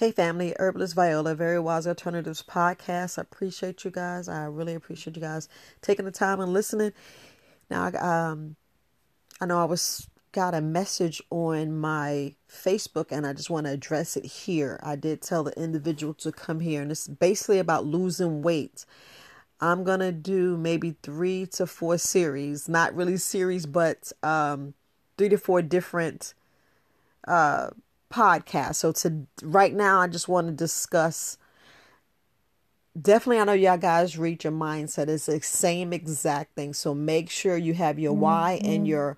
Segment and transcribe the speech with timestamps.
[0.00, 3.18] Hey family, Herbalist Viola, Very Wise Alternatives podcast.
[3.18, 4.30] I appreciate you guys.
[4.30, 5.46] I really appreciate you guys
[5.82, 6.94] taking the time and listening.
[7.68, 8.56] Now, I um,
[9.42, 13.72] I know I was got a message on my Facebook and I just want to
[13.72, 14.80] address it here.
[14.82, 18.86] I did tell the individual to come here and it's basically about losing weight.
[19.60, 24.72] I'm to do maybe 3 to 4 series, not really series but um
[25.18, 26.32] 3 to 4 different
[27.28, 27.68] uh
[28.12, 28.76] podcast.
[28.76, 31.38] So to right now, I just want to discuss.
[33.00, 35.08] Definitely, I know y'all guys reach your mindset.
[35.08, 36.74] It's the same exact thing.
[36.74, 38.20] So make sure you have your mm-hmm.
[38.20, 39.16] why and your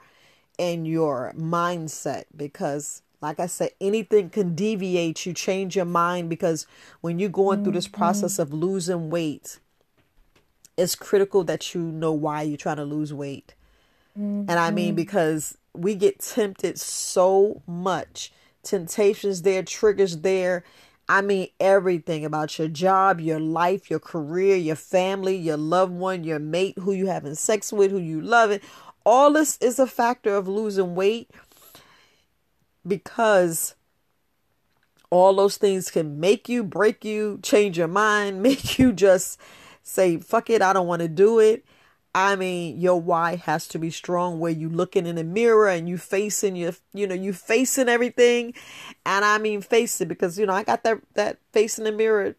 [0.58, 6.66] and your mindset because like I said, anything can deviate you, change your mind because
[7.00, 7.64] when you're going mm-hmm.
[7.64, 7.96] through this mm-hmm.
[7.96, 9.60] process of losing weight,
[10.76, 13.54] it's critical that you know why you're trying to lose weight.
[14.18, 14.50] Mm-hmm.
[14.50, 14.96] And I mean, mm-hmm.
[14.96, 20.64] because we get tempted so much temptations there, triggers there.
[21.08, 26.24] I mean, everything about your job, your life, your career, your family, your loved one,
[26.24, 28.62] your mate, who you having sex with, who you love it.
[29.04, 31.30] All this is a factor of losing weight
[32.86, 33.74] because
[35.10, 39.38] all those things can make you, break you, change your mind, make you just
[39.82, 41.64] say, fuck it, I don't want to do it.
[42.14, 45.88] I mean, your why has to be strong where you looking in the mirror and
[45.88, 48.52] you facing your, you know, you facing everything.
[49.06, 51.92] And I mean, face it because, you know, I got that, that face in the
[51.92, 52.36] mirror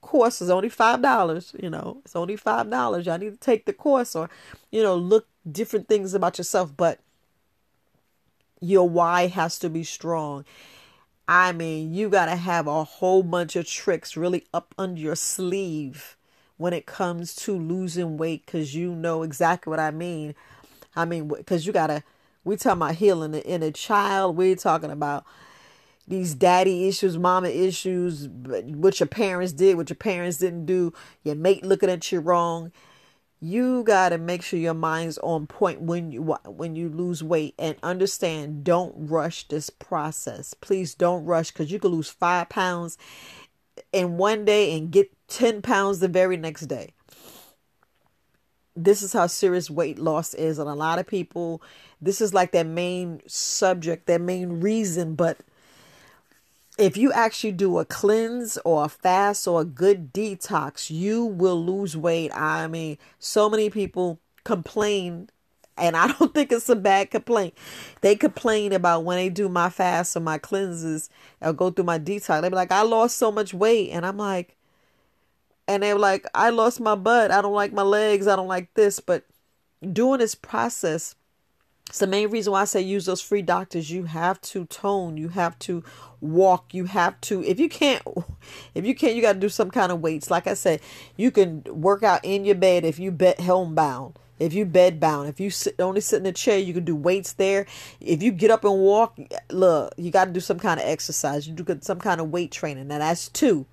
[0.00, 3.04] course is only $5, you know, it's only $5.
[3.04, 4.28] Y'all need to take the course or,
[4.70, 6.98] you know, look different things about yourself, but
[8.60, 10.44] your why has to be strong.
[11.28, 15.16] I mean, you got to have a whole bunch of tricks really up under your
[15.16, 16.15] sleeve
[16.56, 20.34] when it comes to losing weight because you know exactly what I mean.
[20.94, 22.02] I mean, because you gotta,
[22.44, 24.36] we talking about healing in a child.
[24.36, 25.24] We're talking about
[26.08, 30.92] these daddy issues, mama issues, what your parents did, what your parents didn't do,
[31.24, 32.72] your mate looking at you wrong.
[33.40, 37.76] You gotta make sure your mind's on point when you when you lose weight and
[37.82, 38.64] understand.
[38.64, 40.54] Don't rush this process.
[40.54, 42.96] Please don't rush because you could lose five pounds
[43.92, 46.92] in one day and get 10 pounds the very next day.
[48.74, 50.58] This is how serious weight loss is.
[50.58, 51.62] And a lot of people,
[52.00, 55.14] this is like their main subject, their main reason.
[55.14, 55.38] But
[56.78, 61.64] if you actually do a cleanse or a fast or a good detox, you will
[61.64, 62.30] lose weight.
[62.34, 65.30] I mean, so many people complain
[65.78, 67.54] and I don't think it's a bad complaint.
[68.00, 71.10] They complain about when they do my fast or my cleanses
[71.40, 72.40] or go through my detox.
[72.40, 73.90] They be like, I lost so much weight.
[73.90, 74.55] And I'm like,
[75.68, 77.30] and they were like, I lost my butt.
[77.30, 78.26] I don't like my legs.
[78.26, 79.00] I don't like this.
[79.00, 79.24] But
[79.92, 81.14] doing this process,
[81.88, 83.90] it's the main reason why I say use those free doctors.
[83.90, 85.16] You have to tone.
[85.16, 85.82] You have to
[86.20, 86.72] walk.
[86.72, 87.42] You have to.
[87.44, 88.02] If you can't,
[88.74, 90.30] if you can't, you got to do some kind of weights.
[90.30, 90.80] Like I said,
[91.16, 94.18] you can work out in your bed if you bed homebound.
[94.38, 96.94] If you bed bound, if you sit, only sit in a chair, you can do
[96.94, 97.64] weights there.
[98.02, 99.18] If you get up and walk,
[99.50, 101.48] look, you got to do some kind of exercise.
[101.48, 102.88] You do some kind of weight training.
[102.88, 103.64] Now that's two,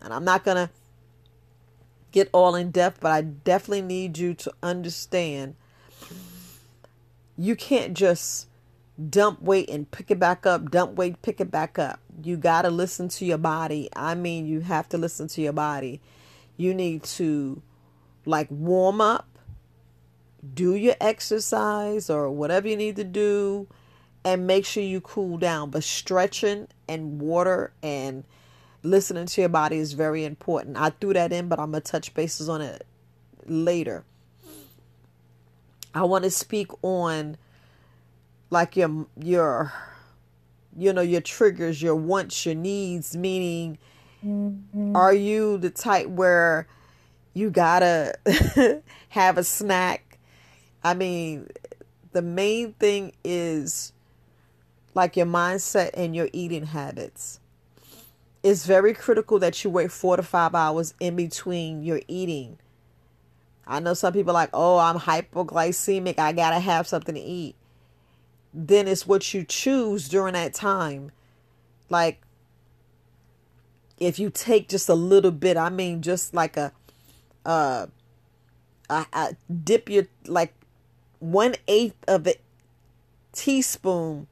[0.00, 0.70] and I'm not gonna
[2.12, 5.54] get all in depth, but I definitely need you to understand
[7.36, 8.48] you can't just
[9.08, 12.00] dump weight and pick it back up, dump weight, pick it back up.
[12.22, 13.88] You got to listen to your body.
[13.96, 16.00] I mean, you have to listen to your body.
[16.56, 17.62] You need to
[18.26, 19.38] like warm up,
[20.52, 23.66] do your exercise or whatever you need to do,
[24.22, 25.70] and make sure you cool down.
[25.70, 28.24] But stretching and water and
[28.82, 30.76] listening to your body is very important.
[30.76, 32.86] I threw that in, but I'm going to touch bases on it
[33.46, 34.04] later.
[35.94, 37.36] I want to speak on
[38.50, 39.72] like your your
[40.76, 43.78] you know your triggers, your wants, your needs, meaning
[44.24, 44.94] mm-hmm.
[44.94, 46.68] are you the type where
[47.34, 50.18] you got to have a snack?
[50.84, 51.48] I mean,
[52.12, 53.92] the main thing is
[54.94, 57.39] like your mindset and your eating habits
[58.42, 62.58] it's very critical that you wait four to five hours in between your eating.
[63.66, 66.18] I know some people like, oh, I'm hypoglycemic.
[66.18, 67.54] I got to have something to eat.
[68.52, 71.12] Then it's what you choose during that time.
[71.88, 72.20] Like,
[73.98, 76.72] if you take just a little bit, I mean, just like a,
[77.44, 77.86] uh,
[79.62, 80.54] dip your, like
[81.20, 82.34] one eighth of a
[83.32, 84.26] teaspoon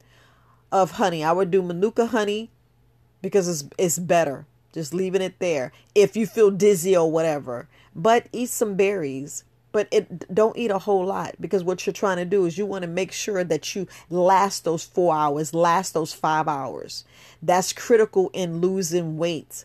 [0.72, 1.22] of honey.
[1.22, 2.50] I would do manuka honey
[3.22, 4.46] because it's it's better.
[4.72, 5.72] Just leaving it there.
[5.94, 7.68] If you feel dizzy or whatever.
[7.94, 9.44] But eat some berries.
[9.70, 12.64] But it don't eat a whole lot because what you're trying to do is you
[12.64, 17.04] want to make sure that you last those four hours last those five hours.
[17.42, 19.64] That's critical in losing weight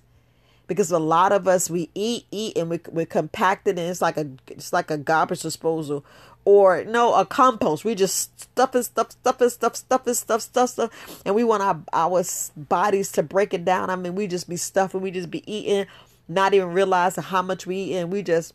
[0.67, 4.17] because a lot of us we eat eat and we, we're compacted and it's like
[4.17, 6.05] a it's like a garbage disposal.
[6.45, 7.85] Or no a compost.
[7.85, 11.43] We just stuff and stuff stuff and stuff stuff and stuff stuff stuff and we
[11.43, 12.23] want our our
[12.57, 13.89] bodies to break it down.
[13.89, 15.85] I mean we just be stuffing we just be eating
[16.27, 18.53] not even realizing how much we eat and we just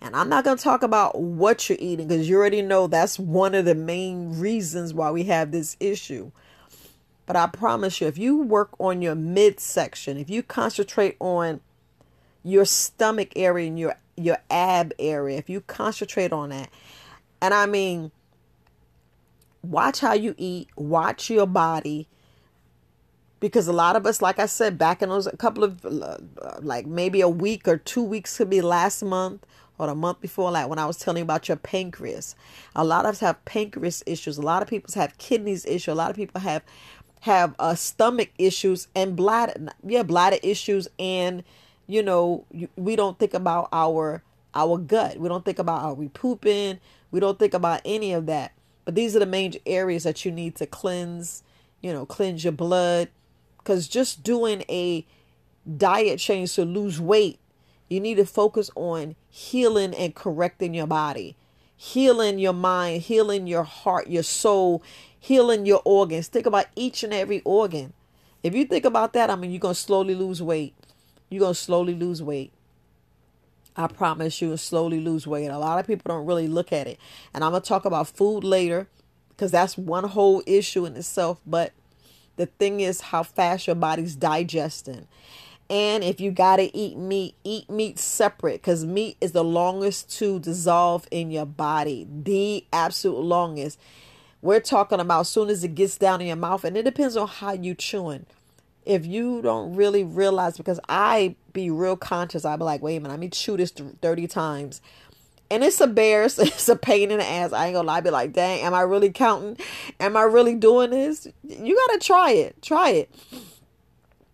[0.00, 3.18] and I'm not going to talk about what you're eating because you already know that's
[3.18, 6.30] one of the main reasons why we have this issue.
[7.28, 11.60] But I promise you, if you work on your midsection, if you concentrate on
[12.42, 16.70] your stomach area and your your ab area, if you concentrate on that,
[17.42, 18.12] and I mean,
[19.62, 22.08] watch how you eat, watch your body,
[23.40, 26.16] because a lot of us, like I said, back in those a couple of uh,
[26.62, 29.44] like maybe a week or two weeks could be last month
[29.78, 32.34] or the month before like when I was telling you about your pancreas.
[32.74, 34.38] A lot of us have pancreas issues.
[34.38, 35.88] A lot of people have kidneys issues.
[35.88, 36.62] A lot of people have
[37.20, 41.42] have uh, stomach issues and bladder yeah bladder issues and
[41.86, 42.44] you know
[42.76, 44.22] we don't think about our
[44.54, 45.18] our gut.
[45.18, 46.80] We don't think about are we pooping?
[47.10, 48.52] We don't think about any of that.
[48.84, 51.42] But these are the main areas that you need to cleanse
[51.80, 53.08] you know cleanse your blood.
[53.58, 55.06] Because just doing a
[55.76, 57.38] diet change to lose weight
[57.88, 61.36] you need to focus on healing and correcting your body
[61.80, 64.82] healing your mind healing your heart your soul
[65.18, 66.28] healing your organs.
[66.28, 67.92] Think about each and every organ.
[68.42, 70.74] If you think about that, I mean, you're going to slowly lose weight.
[71.28, 72.52] You're going to slowly lose weight.
[73.76, 75.48] I promise you, will slowly lose weight.
[75.48, 76.98] A lot of people don't really look at it.
[77.34, 78.88] And I'm going to talk about food later
[79.30, 81.40] because that's one whole issue in itself.
[81.46, 81.72] But
[82.36, 85.06] the thing is how fast your body's digesting.
[85.70, 90.10] And if you got to eat meat, eat meat separate because meat is the longest
[90.18, 92.06] to dissolve in your body.
[92.10, 93.78] The absolute longest.
[94.40, 97.16] We're talking about as soon as it gets down in your mouth, and it depends
[97.16, 98.24] on how you chewing.
[98.86, 103.00] If you don't really realize, because I be real conscious, I be like, wait a
[103.00, 104.80] minute, let me chew this 30 times.
[105.50, 107.52] And it's a bear, it's a pain in the ass.
[107.52, 109.58] I ain't gonna lie, be like, dang, am I really counting?
[110.00, 111.26] Am I really doing this?
[111.42, 112.62] You gotta try it.
[112.62, 113.10] Try it.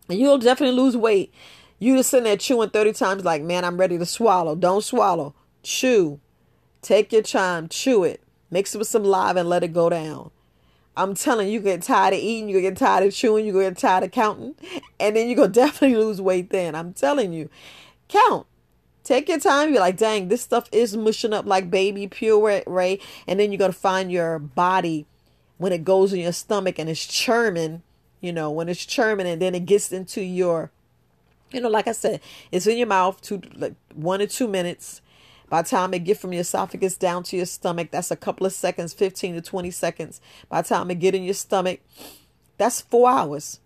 [0.09, 1.33] And you'll definitely lose weight.
[1.79, 4.55] You just sitting there chewing 30 times, like, man, I'm ready to swallow.
[4.55, 5.35] Don't swallow.
[5.63, 6.21] Chew.
[6.83, 8.23] Take your time, chew it.
[8.51, 10.31] Mix it with some live and let it go down.
[10.97, 13.77] I'm telling you, you get tired of eating, you get tired of chewing, you get
[13.77, 14.55] tired of counting,
[15.01, 16.75] and then you're gonna definitely lose weight then.
[16.75, 17.49] I'm telling you.
[18.09, 18.47] Count.
[19.03, 19.71] Take your time.
[19.71, 23.73] You're like, dang, this stuff is mushing up like baby puree, and then you're gonna
[23.73, 25.07] find your body
[25.59, 27.83] when it goes in your stomach and it's churning,
[28.25, 30.71] you know, when it's churning and then it gets into your
[31.53, 35.03] you know, like I said, it's in your mouth two like one or two minutes
[35.49, 38.47] by the time it get from your esophagus down to your stomach, that's a couple
[38.47, 40.21] of seconds, 15 to 20 seconds.
[40.49, 41.81] By the time it get in your stomach,
[42.57, 43.61] that's four hours.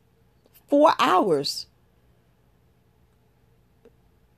[0.69, 1.67] Four hours.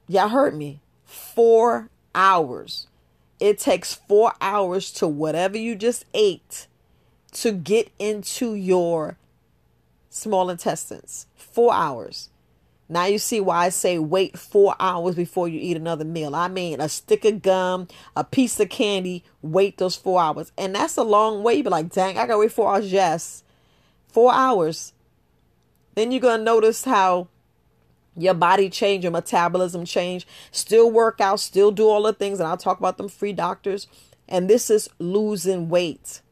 [0.07, 0.81] Y'all heard me.
[1.05, 2.87] Four hours.
[3.41, 6.67] It takes four hours to whatever you just ate
[7.33, 9.17] to get into your
[10.11, 11.27] small intestines.
[11.35, 12.29] Four hours.
[12.91, 16.35] Now you see why I say wait four hours before you eat another meal.
[16.35, 17.87] I mean, a stick of gum,
[18.17, 20.51] a piece of candy, wait those four hours.
[20.59, 21.63] And that's a long wait.
[21.63, 22.93] But like, dang, I gotta wait four hours.
[22.93, 23.45] Yes.
[24.09, 24.93] Four hours.
[25.95, 27.29] Then you're gonna notice how
[28.17, 30.27] your body change, your metabolism change.
[30.51, 32.41] Still work out, still do all the things.
[32.41, 33.87] And I'll talk about them free doctors.
[34.29, 36.23] And this is losing weight.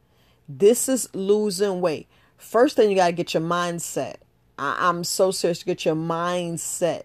[0.49, 2.09] This is losing weight.
[2.39, 4.15] First thing you gotta get your mindset.
[4.57, 7.03] I, am so serious to get your mindset.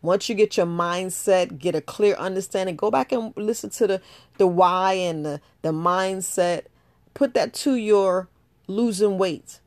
[0.00, 4.00] Once you get your mindset, get a clear understanding, go back and listen to the,
[4.38, 6.66] the why and the, the mindset.
[7.14, 8.28] Put that to your
[8.68, 9.58] losing weight.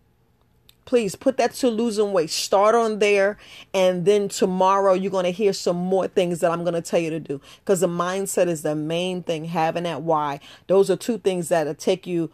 [0.85, 2.29] Please put that to losing weight.
[2.29, 3.37] Start on there.
[3.73, 6.99] And then tomorrow you're going to hear some more things that I'm going to tell
[6.99, 7.41] you to do.
[7.59, 10.39] Because the mindset is the main thing, having that why.
[10.67, 12.31] Those are two things that take you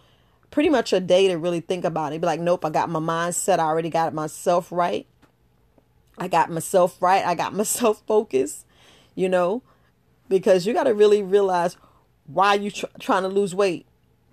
[0.52, 2.22] pretty much a day to really think about it.
[2.22, 3.60] Be like, nope, I got my mindset.
[3.60, 5.06] I already got myself right.
[6.18, 7.26] I got myself right.
[7.26, 8.66] I got myself focused,
[9.16, 9.62] you know,
[10.30, 11.78] because you got to really realize
[12.28, 13.86] why you tr- trying to lose weight.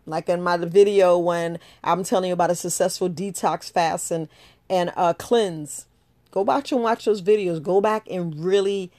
[0.05, 4.29] Like in my video when I'm telling you about a successful detox fast and
[4.69, 5.87] and uh, cleanse.
[6.33, 7.63] Go back and watch those videos.
[7.63, 8.91] Go back and really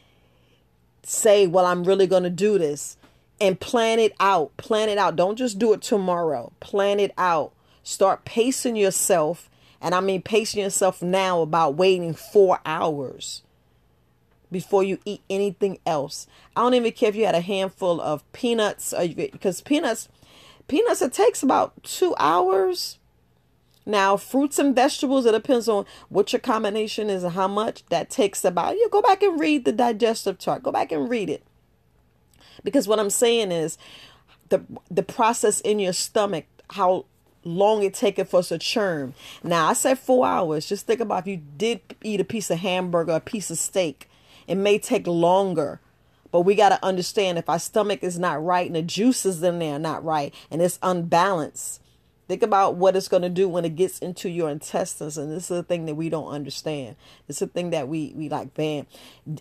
[1.02, 2.96] say, well, I'm really going to do this
[3.44, 4.56] and plan it out.
[4.58, 5.18] Plan it out.
[5.18, 6.54] Don't just do it tomorrow.
[6.62, 7.52] Plan it out.
[7.84, 9.50] Start pacing yourself.
[9.82, 13.44] And I mean, pacing yourself now about waiting four hours.
[14.54, 16.28] before you eat anything else.
[16.56, 20.08] I don't even care if you had a handful of peanuts because peanuts
[20.70, 23.00] peanuts it takes about 2 hours.
[23.86, 28.10] Now, fruits and vegetables, it depends on what your combination is and how much that
[28.10, 28.76] takes about.
[28.76, 30.64] You go back and read the digestive chart.
[30.64, 31.44] Go back and read it.
[32.64, 33.78] Because what I'm saying is
[34.50, 37.06] the the process in your stomach, how
[37.46, 39.14] long it take it for us to churn.
[39.44, 40.66] Now I said four hours.
[40.66, 44.10] Just think about if you did eat a piece of hamburger, a piece of steak,
[44.48, 45.80] it may take longer.
[46.32, 49.60] But we got to understand if our stomach is not right and the juices in
[49.60, 51.80] there are not right and it's unbalanced.
[52.28, 55.18] Think about what it's going to do when it gets into your intestines.
[55.18, 56.96] And this is the thing that we don't understand.
[57.28, 58.88] It's the thing that we, we like, man,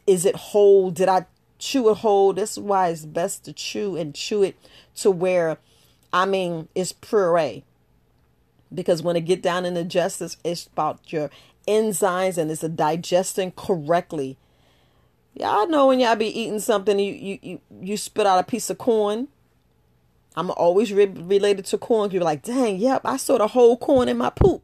[0.07, 0.91] is it whole?
[0.91, 1.27] Did I
[1.63, 2.33] chew it whole?
[2.33, 4.57] This is why it's best to chew and chew it
[4.97, 5.59] to where,
[6.13, 7.65] I mean, it's puree
[8.75, 11.31] because when it get down in the justice, it's about your
[11.69, 14.37] enzymes and it's a digesting correctly.
[15.35, 18.69] Y'all know when y'all be eating something, you you you, you spit out a piece
[18.69, 19.29] of corn.
[20.35, 22.11] I'm always re- related to corn.
[22.11, 24.63] You're like, dang, yep, I saw the whole corn in my poop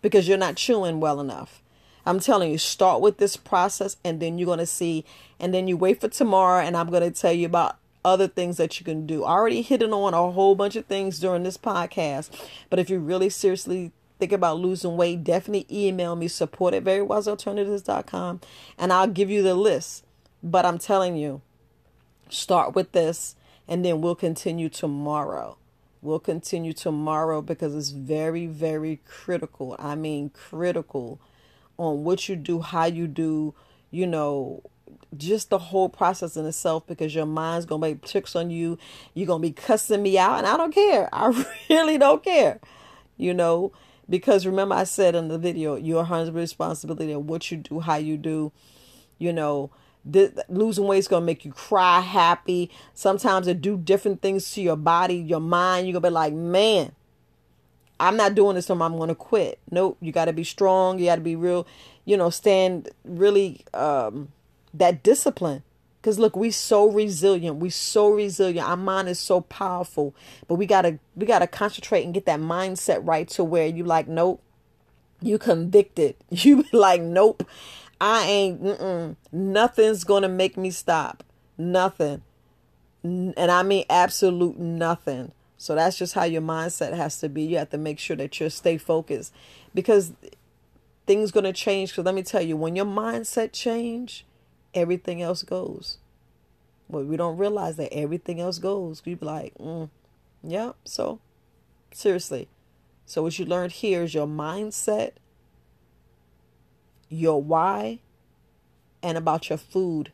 [0.00, 1.62] because you're not chewing well enough.
[2.06, 5.04] I'm telling you, start with this process and then you're going to see.
[5.40, 8.56] And then you wait for tomorrow, and I'm going to tell you about other things
[8.56, 9.24] that you can do.
[9.24, 12.30] Already hitting on a whole bunch of things during this podcast,
[12.70, 18.40] but if you really seriously think about losing weight, definitely email me support at verywisealternatives.com
[18.78, 20.04] and I'll give you the list.
[20.42, 21.42] But I'm telling you,
[22.28, 23.34] start with this
[23.66, 25.58] and then we'll continue tomorrow.
[26.00, 29.74] We'll continue tomorrow because it's very, very critical.
[29.78, 31.18] I mean, critical
[31.78, 33.54] on what you do, how you do,
[33.90, 34.62] you know,
[35.16, 38.78] just the whole process in itself because your mind's gonna make tricks on you.
[39.14, 41.08] You're gonna be cussing me out, and I don't care.
[41.14, 42.60] I really don't care,
[43.16, 43.72] you know,
[44.08, 47.96] because remember I said in the video, your hundred responsibility of what you do, how
[47.96, 48.52] you do,
[49.18, 49.70] you know.
[50.48, 52.70] losing weight is gonna make you cry happy.
[52.94, 55.86] Sometimes it do different things to your body, your mind.
[55.86, 56.92] You're gonna be like, man,
[57.98, 59.58] I'm not doing this, so I'm gonna quit.
[59.70, 60.98] Nope, you gotta be strong.
[60.98, 61.66] You gotta be real,
[62.04, 64.28] you know, stand really um
[64.74, 65.62] that discipline.
[66.00, 67.56] Because look, we so resilient.
[67.56, 68.68] We so resilient.
[68.68, 70.14] Our mind is so powerful.
[70.46, 74.06] But we gotta we gotta concentrate and get that mindset right to where you like,
[74.06, 74.42] nope,
[75.20, 76.16] you convicted.
[76.30, 77.48] You like, nope,
[78.00, 79.16] I ain't.
[79.32, 81.24] Nothing's gonna make me stop.
[81.58, 82.22] Nothing,
[83.02, 85.32] and I mean absolute nothing.
[85.58, 87.42] So that's just how your mindset has to be.
[87.42, 89.32] You have to make sure that you stay focused
[89.74, 90.12] because
[91.06, 91.92] things gonna change.
[91.92, 94.26] Because let me tell you, when your mindset change,
[94.74, 95.98] everything else goes.
[96.88, 99.02] But we don't realize that everything else goes.
[99.04, 99.90] We be like, mm,
[100.42, 100.72] yeah.
[100.84, 101.20] So,
[101.92, 102.48] seriously.
[103.06, 105.12] So what you learned here is your mindset,
[107.08, 108.00] your why,
[109.02, 110.10] and about your food.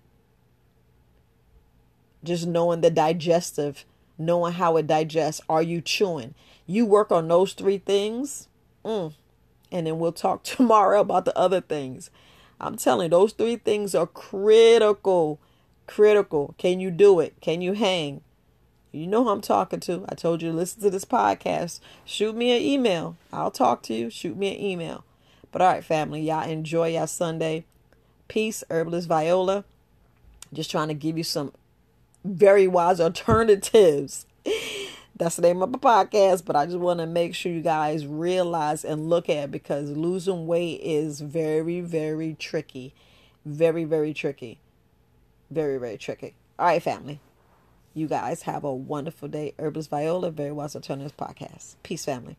[2.22, 3.84] Just knowing the digestive,
[4.18, 5.40] knowing how it digests.
[5.48, 6.34] Are you chewing?
[6.66, 8.48] You work on those three things,
[8.84, 9.12] mm,
[9.70, 12.10] and then we'll talk tomorrow about the other things.
[12.60, 15.40] I'm telling you, those three things are critical.
[15.86, 16.54] Critical.
[16.58, 17.34] Can you do it?
[17.40, 18.22] Can you hang?
[18.92, 20.04] You know who I'm talking to.
[20.08, 21.80] I told you to listen to this podcast.
[22.04, 23.16] Shoot me an email.
[23.32, 24.10] I'll talk to you.
[24.10, 25.04] Shoot me an email.
[25.50, 27.64] But all right, family, y'all enjoy your Sunday.
[28.28, 29.64] Peace, Herbalist Viola.
[30.52, 31.52] Just trying to give you some
[32.24, 34.26] very wise alternatives
[35.22, 38.06] that's the name of the podcast, but I just want to make sure you guys
[38.06, 42.94] realize and look at because losing weight is very, very tricky.
[43.44, 44.58] Very, very tricky.
[45.50, 46.34] Very, very tricky.
[46.58, 47.20] All right, family.
[47.94, 49.54] You guys have a wonderful day.
[49.58, 51.76] Herbalist Viola, Very Wise Alternatives Podcast.
[51.82, 52.36] Peace, family.